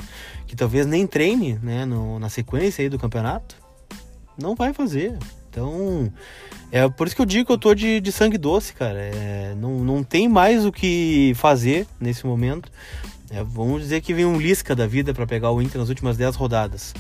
[0.47, 3.57] que talvez nem treine né, no, na sequência aí do campeonato?
[4.37, 5.19] Não vai fazer.
[5.49, 6.13] Então,
[6.73, 8.99] é por isso que eu digo que eu tô de, de sangue doce, cara.
[8.99, 12.73] É, não, não tem mais o que fazer nesse momento.
[13.31, 16.17] É, vamos dizer que vem um Lisca da vida para pegar o Inter nas últimas
[16.17, 16.95] 10 rodadas.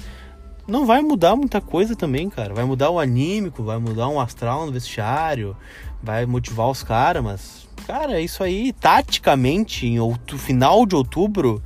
[0.68, 2.52] Não vai mudar muita coisa também, cara.
[2.52, 5.56] Vai mudar o anímico, vai mudar um astral no vestiário,
[6.02, 11.62] vai motivar os caras, mas, cara, isso aí, taticamente, em outro, final de outubro,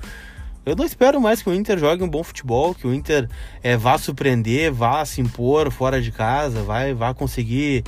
[0.66, 3.28] eu não espero mais que o Inter jogue um bom futebol, que o Inter
[3.62, 7.84] é, vá surpreender, vá se impor fora de casa, vai, vá conseguir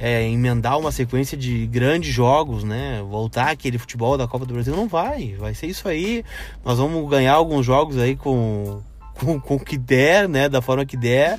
[0.00, 3.04] é, emendar uma sequência de grandes jogos, né?
[3.06, 4.74] Voltar aquele futebol da Copa do Brasil.
[4.74, 6.24] Não vai, vai ser isso aí.
[6.64, 8.80] Nós vamos ganhar alguns jogos aí com,
[9.14, 10.48] com, com o que der, né?
[10.48, 11.38] Da forma que der.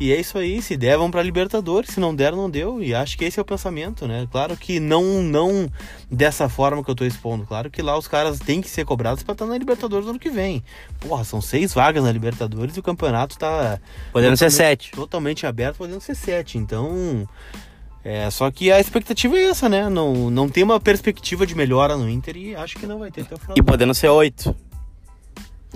[0.00, 2.82] E é isso aí, se der, vão para Libertadores, se não der, não deu.
[2.82, 4.26] E acho que esse é o pensamento, né?
[4.30, 5.70] Claro que não não
[6.10, 7.46] dessa forma que eu tô expondo.
[7.46, 10.18] Claro que lá os caras têm que ser cobrados para estar na Libertadores no ano
[10.18, 10.64] que vem.
[11.00, 13.78] Porra, são seis vagas na Libertadores e o campeonato tá.
[14.12, 14.90] Podendo ser sete.
[14.90, 16.58] Totalmente aberto, podendo ser sete.
[16.58, 17.28] Então.
[18.04, 19.88] É, só que a expectativa é essa, né?
[19.88, 23.22] Não, não tem uma perspectiva de melhora no Inter e acho que não vai ter
[23.22, 23.56] até o final.
[23.56, 24.54] E podendo ser oito.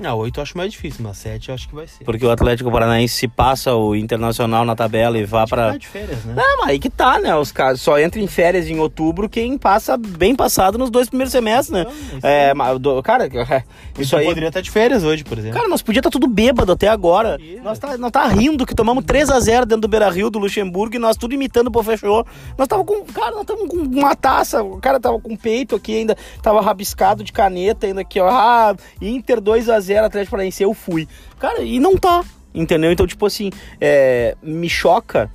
[0.05, 2.05] Ah, 8 eu acho mais difícil, mas 7 eu acho que vai ser.
[2.05, 6.25] Porque o Atlético Paranaense se passa o Internacional na tabela e vá para de férias,
[6.25, 6.35] né?
[6.37, 7.35] Não, mas aí que tá, né?
[7.37, 11.33] Os caras só entra em férias em outubro quem passa bem passado nos dois primeiros
[11.33, 11.85] semestres, né?
[12.23, 13.63] Não, é, mas, do- cara, é,
[13.99, 14.25] isso aí.
[14.27, 15.57] poderia estar de férias hoje, por exemplo.
[15.57, 17.39] Cara, nós podia estar tudo bêbado até agora.
[17.63, 20.95] Nós tá, nós tá rindo que tomamos 3 a 0 dentro do Beira-Rio do Luxemburgo
[20.97, 22.25] e nós tudo imitando o Pô Fechou.
[22.57, 25.97] Nós tava com, cara, nós tava com uma taça, o cara tava com peito aqui
[25.99, 28.29] ainda, tava rabiscado de caneta ainda aqui, ó.
[28.29, 31.09] Ah, Inter 2 a 0 Atlético Paranaense, eu fui.
[31.39, 32.25] Cara, e não tá.
[32.55, 32.91] Entendeu?
[32.91, 35.31] Então, tipo assim, é, me choca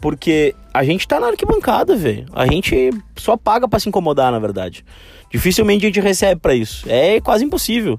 [0.00, 2.26] porque a gente tá na arquibancada, velho.
[2.32, 4.84] A gente só paga pra se incomodar, na verdade.
[5.30, 6.84] Dificilmente a gente recebe pra isso.
[6.88, 7.98] É quase impossível.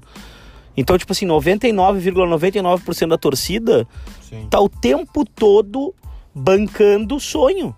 [0.76, 3.86] Então, tipo assim, 99,99% da torcida
[4.22, 4.46] Sim.
[4.48, 5.92] tá o tempo todo
[6.32, 7.74] bancando o sonho,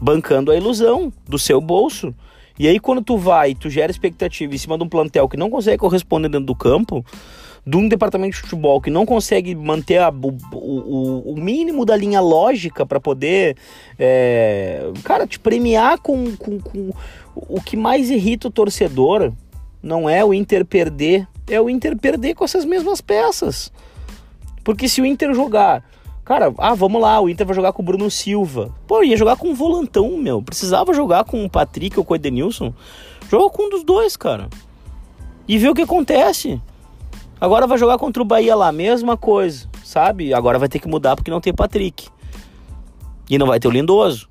[0.00, 2.12] bancando a ilusão do seu bolso.
[2.60, 5.48] E aí quando tu vai, tu gera expectativa em cima de um plantel que não
[5.48, 7.02] consegue corresponder dentro do campo,
[7.66, 11.96] de um departamento de futebol que não consegue manter a- o, o- o mínimo da
[11.96, 13.56] linha lógica para poder,
[13.98, 16.90] é, cara, te premiar com, com, com
[17.34, 19.32] o que mais irrita o torcedor.
[19.82, 23.72] Não é o Inter perder, é o Inter perder com essas mesmas peças.
[24.62, 25.82] Porque se o Inter jogar,
[26.30, 28.72] cara, ah, vamos lá, o Inter vai jogar com o Bruno Silva.
[28.86, 30.40] Pô, ia jogar com um volantão, meu.
[30.40, 32.72] Precisava jogar com o Patrick ou com o Edenilson.
[33.28, 34.48] Joga com um dos dois, cara.
[35.48, 36.62] E vê o que acontece.
[37.40, 40.32] Agora vai jogar contra o Bahia lá, mesma coisa, sabe?
[40.32, 42.06] Agora vai ter que mudar porque não tem Patrick.
[43.28, 44.28] E não vai ter o Lindoso.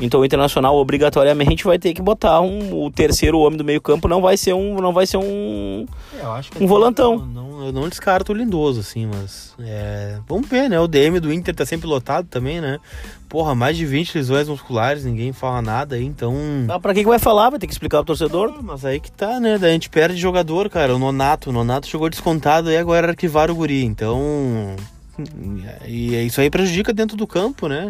[0.00, 4.20] Então o Internacional obrigatoriamente vai ter que botar um, o terceiro homem do meio-campo, não
[4.20, 5.86] vai ser um, não vai ser um
[6.20, 7.18] Eu acho que Um volantão.
[7.18, 9.54] Não, não- eu não descarto o Lindoso, assim, mas.
[9.60, 10.78] é, vamos ver, né?
[10.80, 12.78] O DM do Inter tá sempre lotado também, né?
[13.28, 16.34] Porra, mais de 20 lesões musculares, ninguém fala nada aí, então.
[16.68, 17.50] Ah, pra que, que vai falar?
[17.50, 18.52] Vai ter que explicar pro torcedor?
[18.58, 19.56] Ah, mas aí que tá, né?
[19.58, 20.94] Daí a gente perde jogador, cara.
[20.94, 21.50] O Nonato.
[21.50, 23.84] O Nonato chegou descontado e agora arquivaram o Guri.
[23.84, 24.76] Então.
[25.86, 27.84] E isso aí prejudica dentro do campo, né?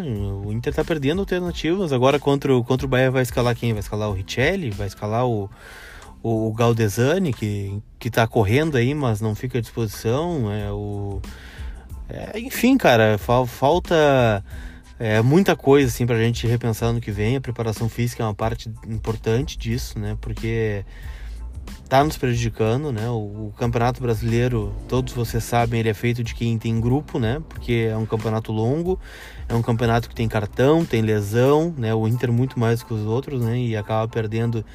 [0.45, 1.91] O Inter tá perdendo alternativas.
[1.91, 3.73] Agora contra o, contra o Bahia vai escalar quem?
[3.73, 4.69] Vai escalar o Richelli?
[4.69, 5.49] Vai escalar o,
[6.21, 10.51] o, o Galdesani, que, que tá correndo aí, mas não fica à disposição.
[10.51, 11.21] É, o,
[12.09, 14.43] é, enfim, cara, fal- falta
[14.99, 17.35] é, muita coisa assim pra gente repensar no que vem.
[17.35, 20.15] A preparação física é uma parte importante disso, né?
[20.21, 20.85] Porque
[21.87, 23.07] tá nos prejudicando, né?
[23.09, 27.41] O, o Campeonato Brasileiro, todos vocês sabem, ele é feito de quem tem grupo, né?
[27.47, 28.99] Porque é um campeonato longo,
[29.47, 31.93] é um campeonato que tem cartão, tem lesão, né?
[31.93, 33.57] O Inter muito mais que os outros, né?
[33.57, 34.65] E acaba perdendo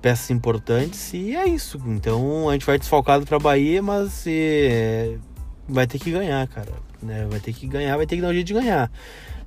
[0.00, 1.80] peças importantes e é isso.
[1.86, 5.16] Então a gente vai desfalcado para Bahia, mas é,
[5.68, 6.72] vai ter que ganhar, cara.
[7.00, 7.26] Né?
[7.30, 8.90] Vai ter que ganhar, vai ter que dar um jeito de ganhar.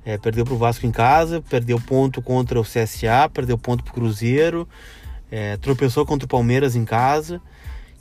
[0.04, 4.68] É, perdeu pro Vasco em casa, perdeu ponto contra o CSA, perdeu ponto pro Cruzeiro,
[5.30, 7.40] é, tropeçou contra o Palmeiras em casa.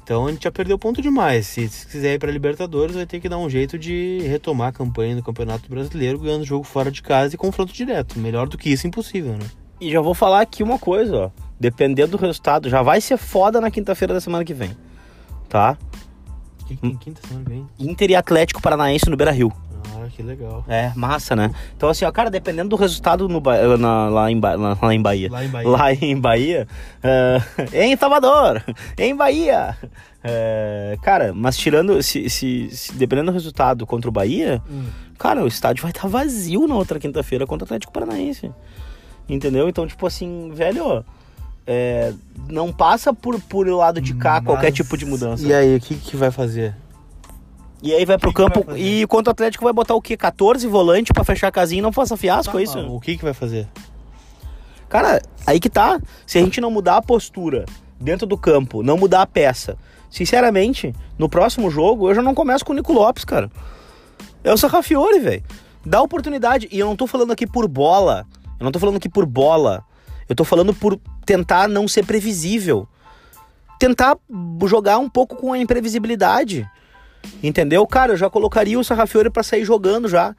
[0.04, 1.48] Então a gente já perdeu ponto demais.
[1.48, 4.72] Se, se quiser ir para Libertadores, vai ter que dar um jeito de retomar a
[4.72, 8.20] campanha do Campeonato Brasileiro, ganhando jogo fora de casa e confronto direto.
[8.20, 9.48] Melhor do que isso, impossível, né?
[9.82, 11.32] E já vou falar aqui uma coisa, ó.
[11.60, 14.78] Dependendo do resultado, já vai ser foda na quinta-feira da semana que vem.
[15.50, 15.76] Tá?
[16.62, 17.68] O que, que tem quinta semana que vem?
[17.80, 19.52] Inter e Atlético Paranaense no Beira Rio.
[20.06, 20.64] Ah, que legal.
[20.68, 21.52] É, massa, né?
[21.76, 23.42] Então, assim, ó, cara, dependendo do resultado no
[23.78, 25.30] na- lá, em lá, em Bahia.
[25.32, 25.70] Lá em Bahia.
[25.70, 26.68] Lá em Bahia.
[27.04, 27.40] é,
[27.86, 28.64] em Salvador!
[28.98, 29.78] Em Bahia!
[30.24, 32.02] É, cara, mas tirando.
[32.02, 34.86] Se, se- se- dependendo do resultado contra o Bahia, Hum.
[35.18, 38.52] cara, o estádio vai estar vazio na outra quinta-feira contra o Atlético Paranaense.
[39.30, 39.68] Entendeu?
[39.70, 41.04] Então, tipo assim, velho,
[41.66, 42.14] é,
[42.50, 45.46] não passa por, por lado de cá qualquer Mas- tipo de mudança.
[45.48, 46.76] E aí, o que, que vai fazer?
[47.86, 48.66] E aí vai pro que que campo.
[48.66, 49.02] vai fazer?
[49.02, 50.18] e contra o Atlético vai botar o quê?
[50.18, 52.78] 14 volante pra fechar a casinha e não faça fiasco, Tá, é isso?
[52.78, 53.68] mas O que que vai fazer?
[54.90, 56.00] Cara, aí que tá.
[56.26, 57.66] Se a gente não mudar a postura
[58.00, 59.78] dentro do campo, não mudar a peça,
[60.10, 63.52] sinceramente, no próximo jogo eu já não começo com o Nico Lopes, cara.
[64.44, 65.44] É o Sarrafiore, velho.
[65.86, 66.68] Dá oportunidade.
[66.72, 68.26] E eu não tô falando aqui por bola.
[68.60, 69.84] Eu não tô falando aqui por bola.
[70.28, 72.88] Eu tô falando por tentar não ser previsível.
[73.80, 74.18] Tentar
[74.66, 76.68] jogar um pouco com a imprevisibilidade.
[77.42, 77.86] Entendeu?
[77.86, 80.36] Cara, eu já colocaria o Sarrafiore pra sair jogando já.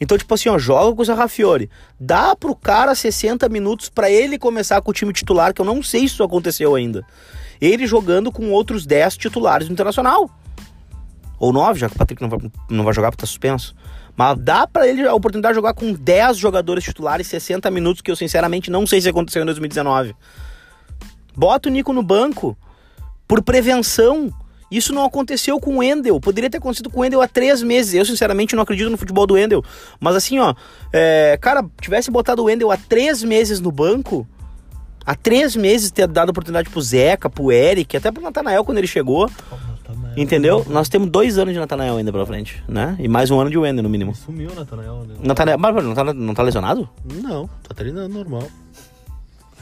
[0.00, 1.70] Então, tipo assim, ó, joga com o Sarrafiore.
[1.98, 5.82] Dá pro cara 60 minutos pra ele começar com o time titular, que eu não
[5.82, 7.06] sei se isso aconteceu ainda.
[7.60, 10.28] Ele jogando com outros 10 titulares no Internacional.
[11.38, 13.74] Ou 9, já que o Patrick não vai, não vai jogar porque tá suspenso.
[14.16, 18.10] Mas dá pra ele a oportunidade de jogar com 10 jogadores titulares 60 minutos, que
[18.10, 20.14] eu sinceramente não sei se aconteceu em 2019.
[21.36, 22.56] Bota o Nico no banco
[23.26, 24.32] por prevenção.
[24.70, 26.20] Isso não aconteceu com o Wendel.
[26.20, 27.94] Poderia ter acontecido com o Wendel há três meses.
[27.94, 29.62] Eu, sinceramente, não acredito no futebol do Wendel.
[30.00, 30.54] Mas assim, ó,
[30.92, 34.26] é, cara, tivesse botado o Wendel há três meses no banco,
[35.04, 38.86] há três meses ter dado oportunidade pro Zeca, pro Eric, até pro Natanael quando ele
[38.86, 39.30] chegou.
[40.16, 40.64] Entendeu?
[40.68, 42.96] Nós temos dois anos de Natanael ainda pela frente, né?
[42.98, 44.14] E mais um ano de Wendel, no mínimo.
[44.14, 45.14] Sumiu o Natanael, né?
[45.20, 46.88] Natanael, mas não tá, não tá lesionado?
[47.04, 48.48] Não, tá treinando normal.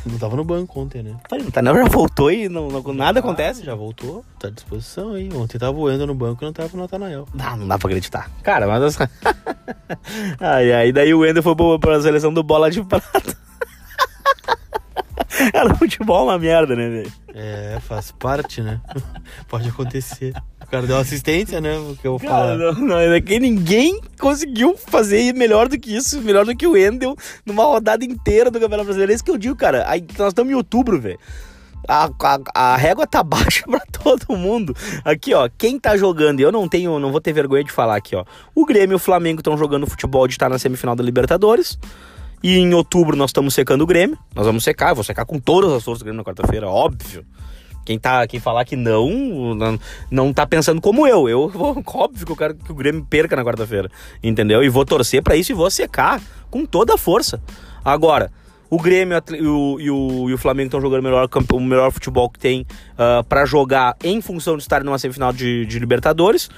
[0.04, 1.14] Não tava no banco ontem, né?
[1.28, 3.62] Falei, Natanael já voltou e não, não- nada acontece.
[3.62, 5.28] Ah, já voltou, tá à disposição aí.
[5.32, 7.28] Ontem tava o Ender no banco e não tava o Natanael.
[7.32, 8.28] Não, não dá pra acreditar.
[8.42, 8.98] Cara, mas.
[10.40, 13.36] ai, ai, daí o Wender foi pro- pra seleção do Bola de Prata.
[15.52, 17.12] Cara, futebol é uma merda, né, velho?
[17.34, 18.80] É, faz parte, né?
[19.48, 20.34] Pode acontecer.
[20.72, 21.76] O cara deu assistência, né?
[21.76, 22.56] O que eu Cara, falar.
[22.56, 26.72] não, não, é que ninguém conseguiu fazer melhor do que isso, melhor do que o
[26.72, 29.12] Wendel numa rodada inteira do Campeonato Brasileiro.
[29.12, 29.84] É isso que eu digo, cara.
[29.86, 31.18] Aí, nós estamos em outubro, velho.
[31.86, 34.74] A, a, a régua tá baixa pra todo mundo.
[35.04, 37.96] Aqui, ó, quem tá jogando, e eu não tenho, não vou ter vergonha de falar
[37.96, 38.24] aqui, ó.
[38.54, 41.78] O Grêmio e o Flamengo estão jogando futebol de estar na semifinal da Libertadores.
[42.42, 44.16] E em outubro nós estamos secando o Grêmio.
[44.34, 47.26] Nós vamos secar, eu vou secar com todas as forças do Grêmio na quarta-feira, óbvio.
[47.84, 49.78] Quem, tá, quem falar que não, não,
[50.10, 51.28] não tá pensando como eu.
[51.28, 53.90] Eu vou, óbvio que eu quero que o Grêmio perca na quarta-feira.
[54.22, 54.62] Entendeu?
[54.62, 57.42] E vou torcer pra isso e vou secar com toda a força.
[57.84, 58.30] Agora,
[58.70, 61.92] o Grêmio e o, e o, e o Flamengo estão jogando o melhor, o melhor
[61.92, 62.66] futebol que tem
[62.96, 66.48] ah, pra jogar em função de estarem numa semifinal de, de Libertadores,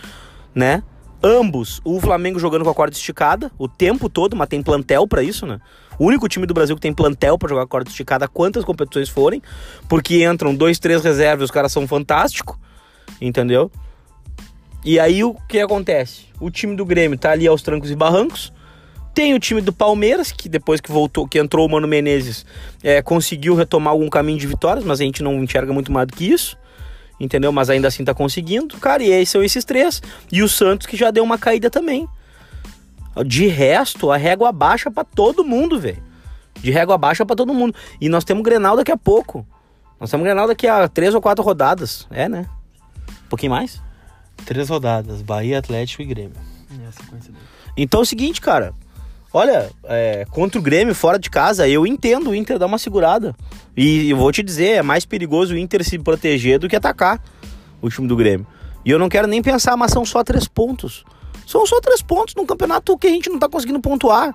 [0.54, 0.82] né?
[1.20, 5.22] Ambos, o Flamengo jogando com a corda esticada o tempo todo, mas tem plantel pra
[5.22, 5.58] isso, né?
[5.98, 9.42] O único time do Brasil que tem plantel pra jogar corda esticada, quantas competições forem,
[9.88, 12.56] porque entram dois, três reservas os caras são fantásticos,
[13.20, 13.70] entendeu?
[14.84, 16.26] E aí o que acontece?
[16.38, 18.52] O time do Grêmio tá ali aos trancos e barrancos.
[19.14, 22.44] Tem o time do Palmeiras, que depois que voltou, que entrou o Mano Menezes,
[22.82, 26.14] é, conseguiu retomar algum caminho de vitórias, mas a gente não enxerga muito mais do
[26.14, 26.58] que isso.
[27.18, 27.52] Entendeu?
[27.52, 28.76] Mas ainda assim tá conseguindo.
[28.78, 30.02] Cara, e aí são esses três.
[30.32, 32.08] E o Santos que já deu uma caída também.
[33.26, 36.02] De resto, a régua baixa pra todo mundo, velho.
[36.60, 37.74] De régua baixa pra todo mundo.
[38.00, 39.46] E nós temos Grenal daqui a pouco.
[40.00, 42.06] Nós temos Grenal daqui a três ou quatro rodadas.
[42.10, 42.46] É, né?
[43.26, 43.80] Um pouquinho mais.
[44.44, 46.36] Três rodadas, Bahia, Atlético e Grêmio.
[46.70, 47.32] É.
[47.76, 48.74] Então é o seguinte, cara.
[49.32, 53.34] Olha, é, contra o Grêmio fora de casa, eu entendo o Inter dar uma segurada.
[53.76, 57.20] E eu vou te dizer, é mais perigoso o Inter se proteger do que atacar
[57.82, 58.46] o time do Grêmio.
[58.84, 61.04] E eu não quero nem pensar, mas são só três pontos.
[61.46, 64.34] São só três pontos num campeonato que a gente não tá conseguindo pontuar.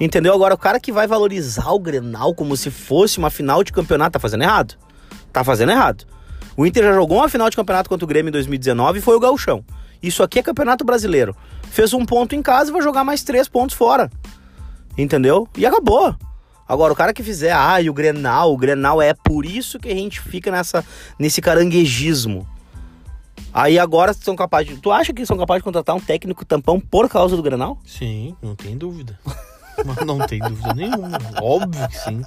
[0.00, 0.32] Entendeu?
[0.32, 4.12] Agora, o cara que vai valorizar o Grenal como se fosse uma final de campeonato
[4.12, 4.74] tá fazendo errado.
[5.32, 6.04] Tá fazendo errado.
[6.56, 9.16] O Inter já jogou uma final de campeonato contra o Grêmio em 2019 e foi
[9.16, 9.64] o Gauchão.
[10.02, 11.36] Isso aqui é campeonato brasileiro.
[11.70, 14.10] Fez um ponto em casa e vai jogar mais três pontos fora.
[14.96, 15.48] Entendeu?
[15.56, 16.14] E acabou.
[16.68, 19.88] Agora, o cara que fizer, ah, e o Grenal, o Grenal é por isso que
[19.88, 20.84] a gente fica nessa,
[21.18, 22.46] nesse caranguejismo.
[23.52, 24.80] Aí agora são capazes de.
[24.80, 27.78] Tu acha que são capazes de contratar um técnico tampão por causa do Grenal?
[27.84, 29.18] Sim, não tem dúvida.
[29.84, 31.18] Mas não tem dúvida nenhuma.
[31.40, 32.22] Óbvio que sim.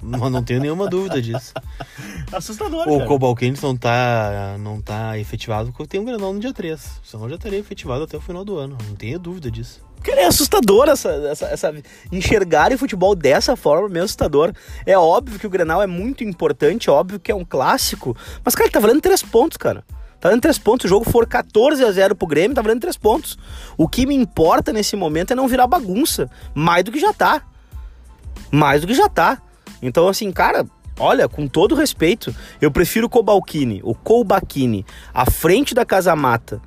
[0.00, 1.52] Mas não tenho nenhuma dúvida disso.
[2.32, 7.00] Assustador, O Cobalquentes não tá, não tá efetivado porque tem um Grenal no dia 3.
[7.02, 8.78] Senão já estaria efetivado até o final do ano.
[8.88, 9.82] Não tenha dúvida disso.
[10.02, 11.74] Cara, é assustador essa, essa, essa.
[12.12, 14.52] Enxergar o futebol dessa forma é meio assustador.
[14.84, 18.14] É óbvio que o Grenal é muito importante, é óbvio que é um clássico.
[18.44, 19.82] Mas, cara, tá valendo três pontos, cara.
[20.24, 20.86] Tá valendo três pontos.
[20.86, 23.36] O jogo for 14 a 0 pro Grêmio, tá valendo três pontos.
[23.76, 26.30] O que me importa nesse momento é não virar bagunça.
[26.54, 27.42] Mais do que já tá.
[28.50, 29.42] Mais do que já tá.
[29.82, 30.64] Então, assim, cara,
[30.98, 36.58] olha, com todo respeito, eu prefiro o Cobalcini, o Colbachini, à frente da Casa Mata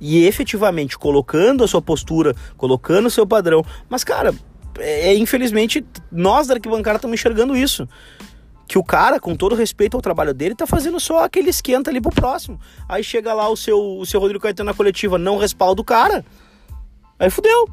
[0.00, 3.62] e efetivamente colocando a sua postura, colocando o seu padrão.
[3.90, 4.34] Mas, cara,
[4.78, 7.86] é, infelizmente, nós da arquibancada estamos enxergando isso.
[8.72, 12.00] Que o cara, com todo respeito ao trabalho dele, tá fazendo só aquele esquenta ali
[12.00, 12.58] pro próximo.
[12.88, 16.24] Aí chega lá o seu, o seu Rodrigo Caetano na coletiva, não respalda o cara.
[17.18, 17.68] Aí fudeu.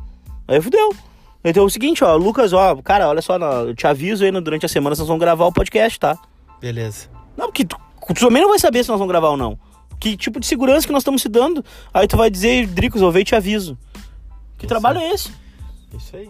[0.45, 0.93] Aí fudeu.
[1.41, 4.65] Então é o seguinte, ó, Lucas, ó, cara, olha só, eu te aviso aí durante
[4.65, 6.17] a semana nós vamos gravar o podcast, tá?
[6.59, 7.07] Beleza.
[7.37, 9.57] Não, porque tu, tu também não vai saber se nós vamos gravar ou não.
[10.01, 11.63] Que tipo de segurança que nós estamos se dando?
[11.93, 13.77] Aí tu vai dizer, Dricos, eu vejo e te aviso.
[14.57, 15.05] Que Isso trabalho aí.
[15.05, 15.31] é esse?
[15.95, 16.29] Isso aí.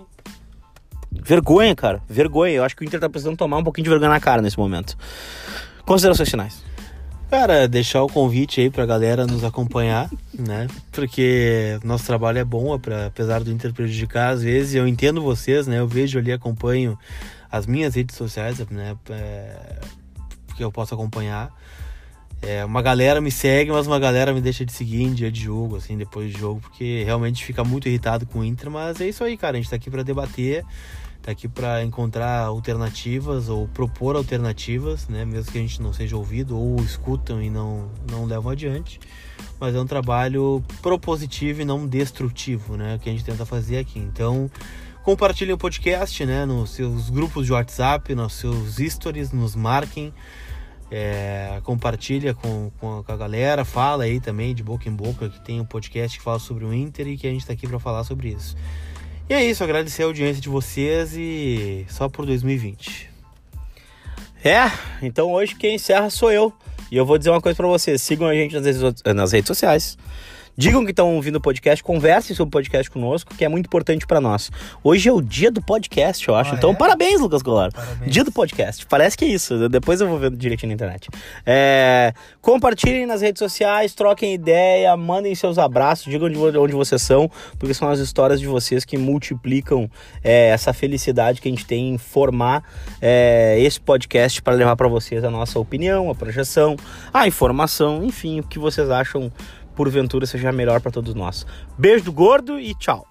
[1.11, 2.01] Vergonha, cara.
[2.07, 2.53] Vergonha.
[2.53, 4.57] Eu acho que o Inter tá precisando tomar um pouquinho de vergonha na cara nesse
[4.57, 4.97] momento.
[5.85, 6.63] Considerações finais.
[7.29, 10.67] Cara, deixar o convite aí pra galera nos acompanhar, né?
[10.91, 14.73] Porque nosso trabalho é bom, apesar do Inter prejudicar às vezes.
[14.73, 15.77] Eu entendo vocês, né?
[15.77, 16.97] Eu vejo ali, acompanho
[17.51, 18.95] as minhas redes sociais, né?
[19.11, 19.79] É,
[20.57, 21.51] que eu posso acompanhar.
[22.41, 25.41] É, uma galera me segue, mas uma galera me deixa de seguir em dia de
[25.41, 28.71] jogo, assim, depois de jogo, porque realmente fica muito irritado com o Inter.
[28.71, 29.57] Mas é isso aí, cara.
[29.57, 30.65] A gente tá aqui pra debater,
[31.21, 35.25] tá aqui pra encontrar alternativas ou propor alternativas, né?
[35.25, 38.99] Mesmo que a gente não seja ouvido ou escutam e não, não levam adiante.
[39.59, 42.99] Mas é um trabalho propositivo e não destrutivo, né?
[43.01, 43.99] Que a gente tenta fazer aqui.
[43.99, 44.49] Então,
[45.03, 46.45] compartilhem o podcast, né?
[46.45, 50.13] Nos seus grupos de WhatsApp, nos seus stories, nos marquem.
[50.91, 55.61] É, compartilha com, com a galera, fala aí também de boca em boca que tem
[55.61, 58.03] um podcast que fala sobre o Inter e que a gente tá aqui para falar
[58.03, 58.55] sobre isso.
[59.29, 63.07] E é isso, agradecer a audiência de vocês e só por 2020.
[64.43, 64.71] É,
[65.03, 66.51] então hoje quem encerra sou eu.
[66.91, 69.47] E eu vou dizer uma coisa pra vocês: sigam a gente nas redes, nas redes
[69.47, 69.97] sociais.
[70.59, 74.05] Digam que estão ouvindo o podcast, conversem sobre o podcast conosco, que é muito importante
[74.05, 74.51] pra nós.
[74.83, 76.53] Hoje é o dia do podcast, eu acho.
[76.53, 76.75] Ah, então, é?
[76.75, 77.71] parabéns, Lucas Colar.
[78.05, 78.85] Dia do podcast.
[78.85, 79.69] Parece que é isso.
[79.69, 81.07] Depois eu vou ver direitinho na internet.
[81.45, 87.31] É, compartilhem nas redes sociais, troquem ideia, mandem seus abraços, digam de onde vocês são,
[87.57, 89.89] porque são as histórias de vocês que multiplicam
[90.21, 92.65] é, essa felicidade que a gente tem em formar
[93.01, 96.75] é, esse podcast para levar para vocês a nossa opinião, a projeção,
[97.13, 99.31] a informação, enfim, o que vocês acham
[99.79, 101.47] porventura seja melhor para todos nós.
[101.77, 103.08] Beijo do gordo e tchau.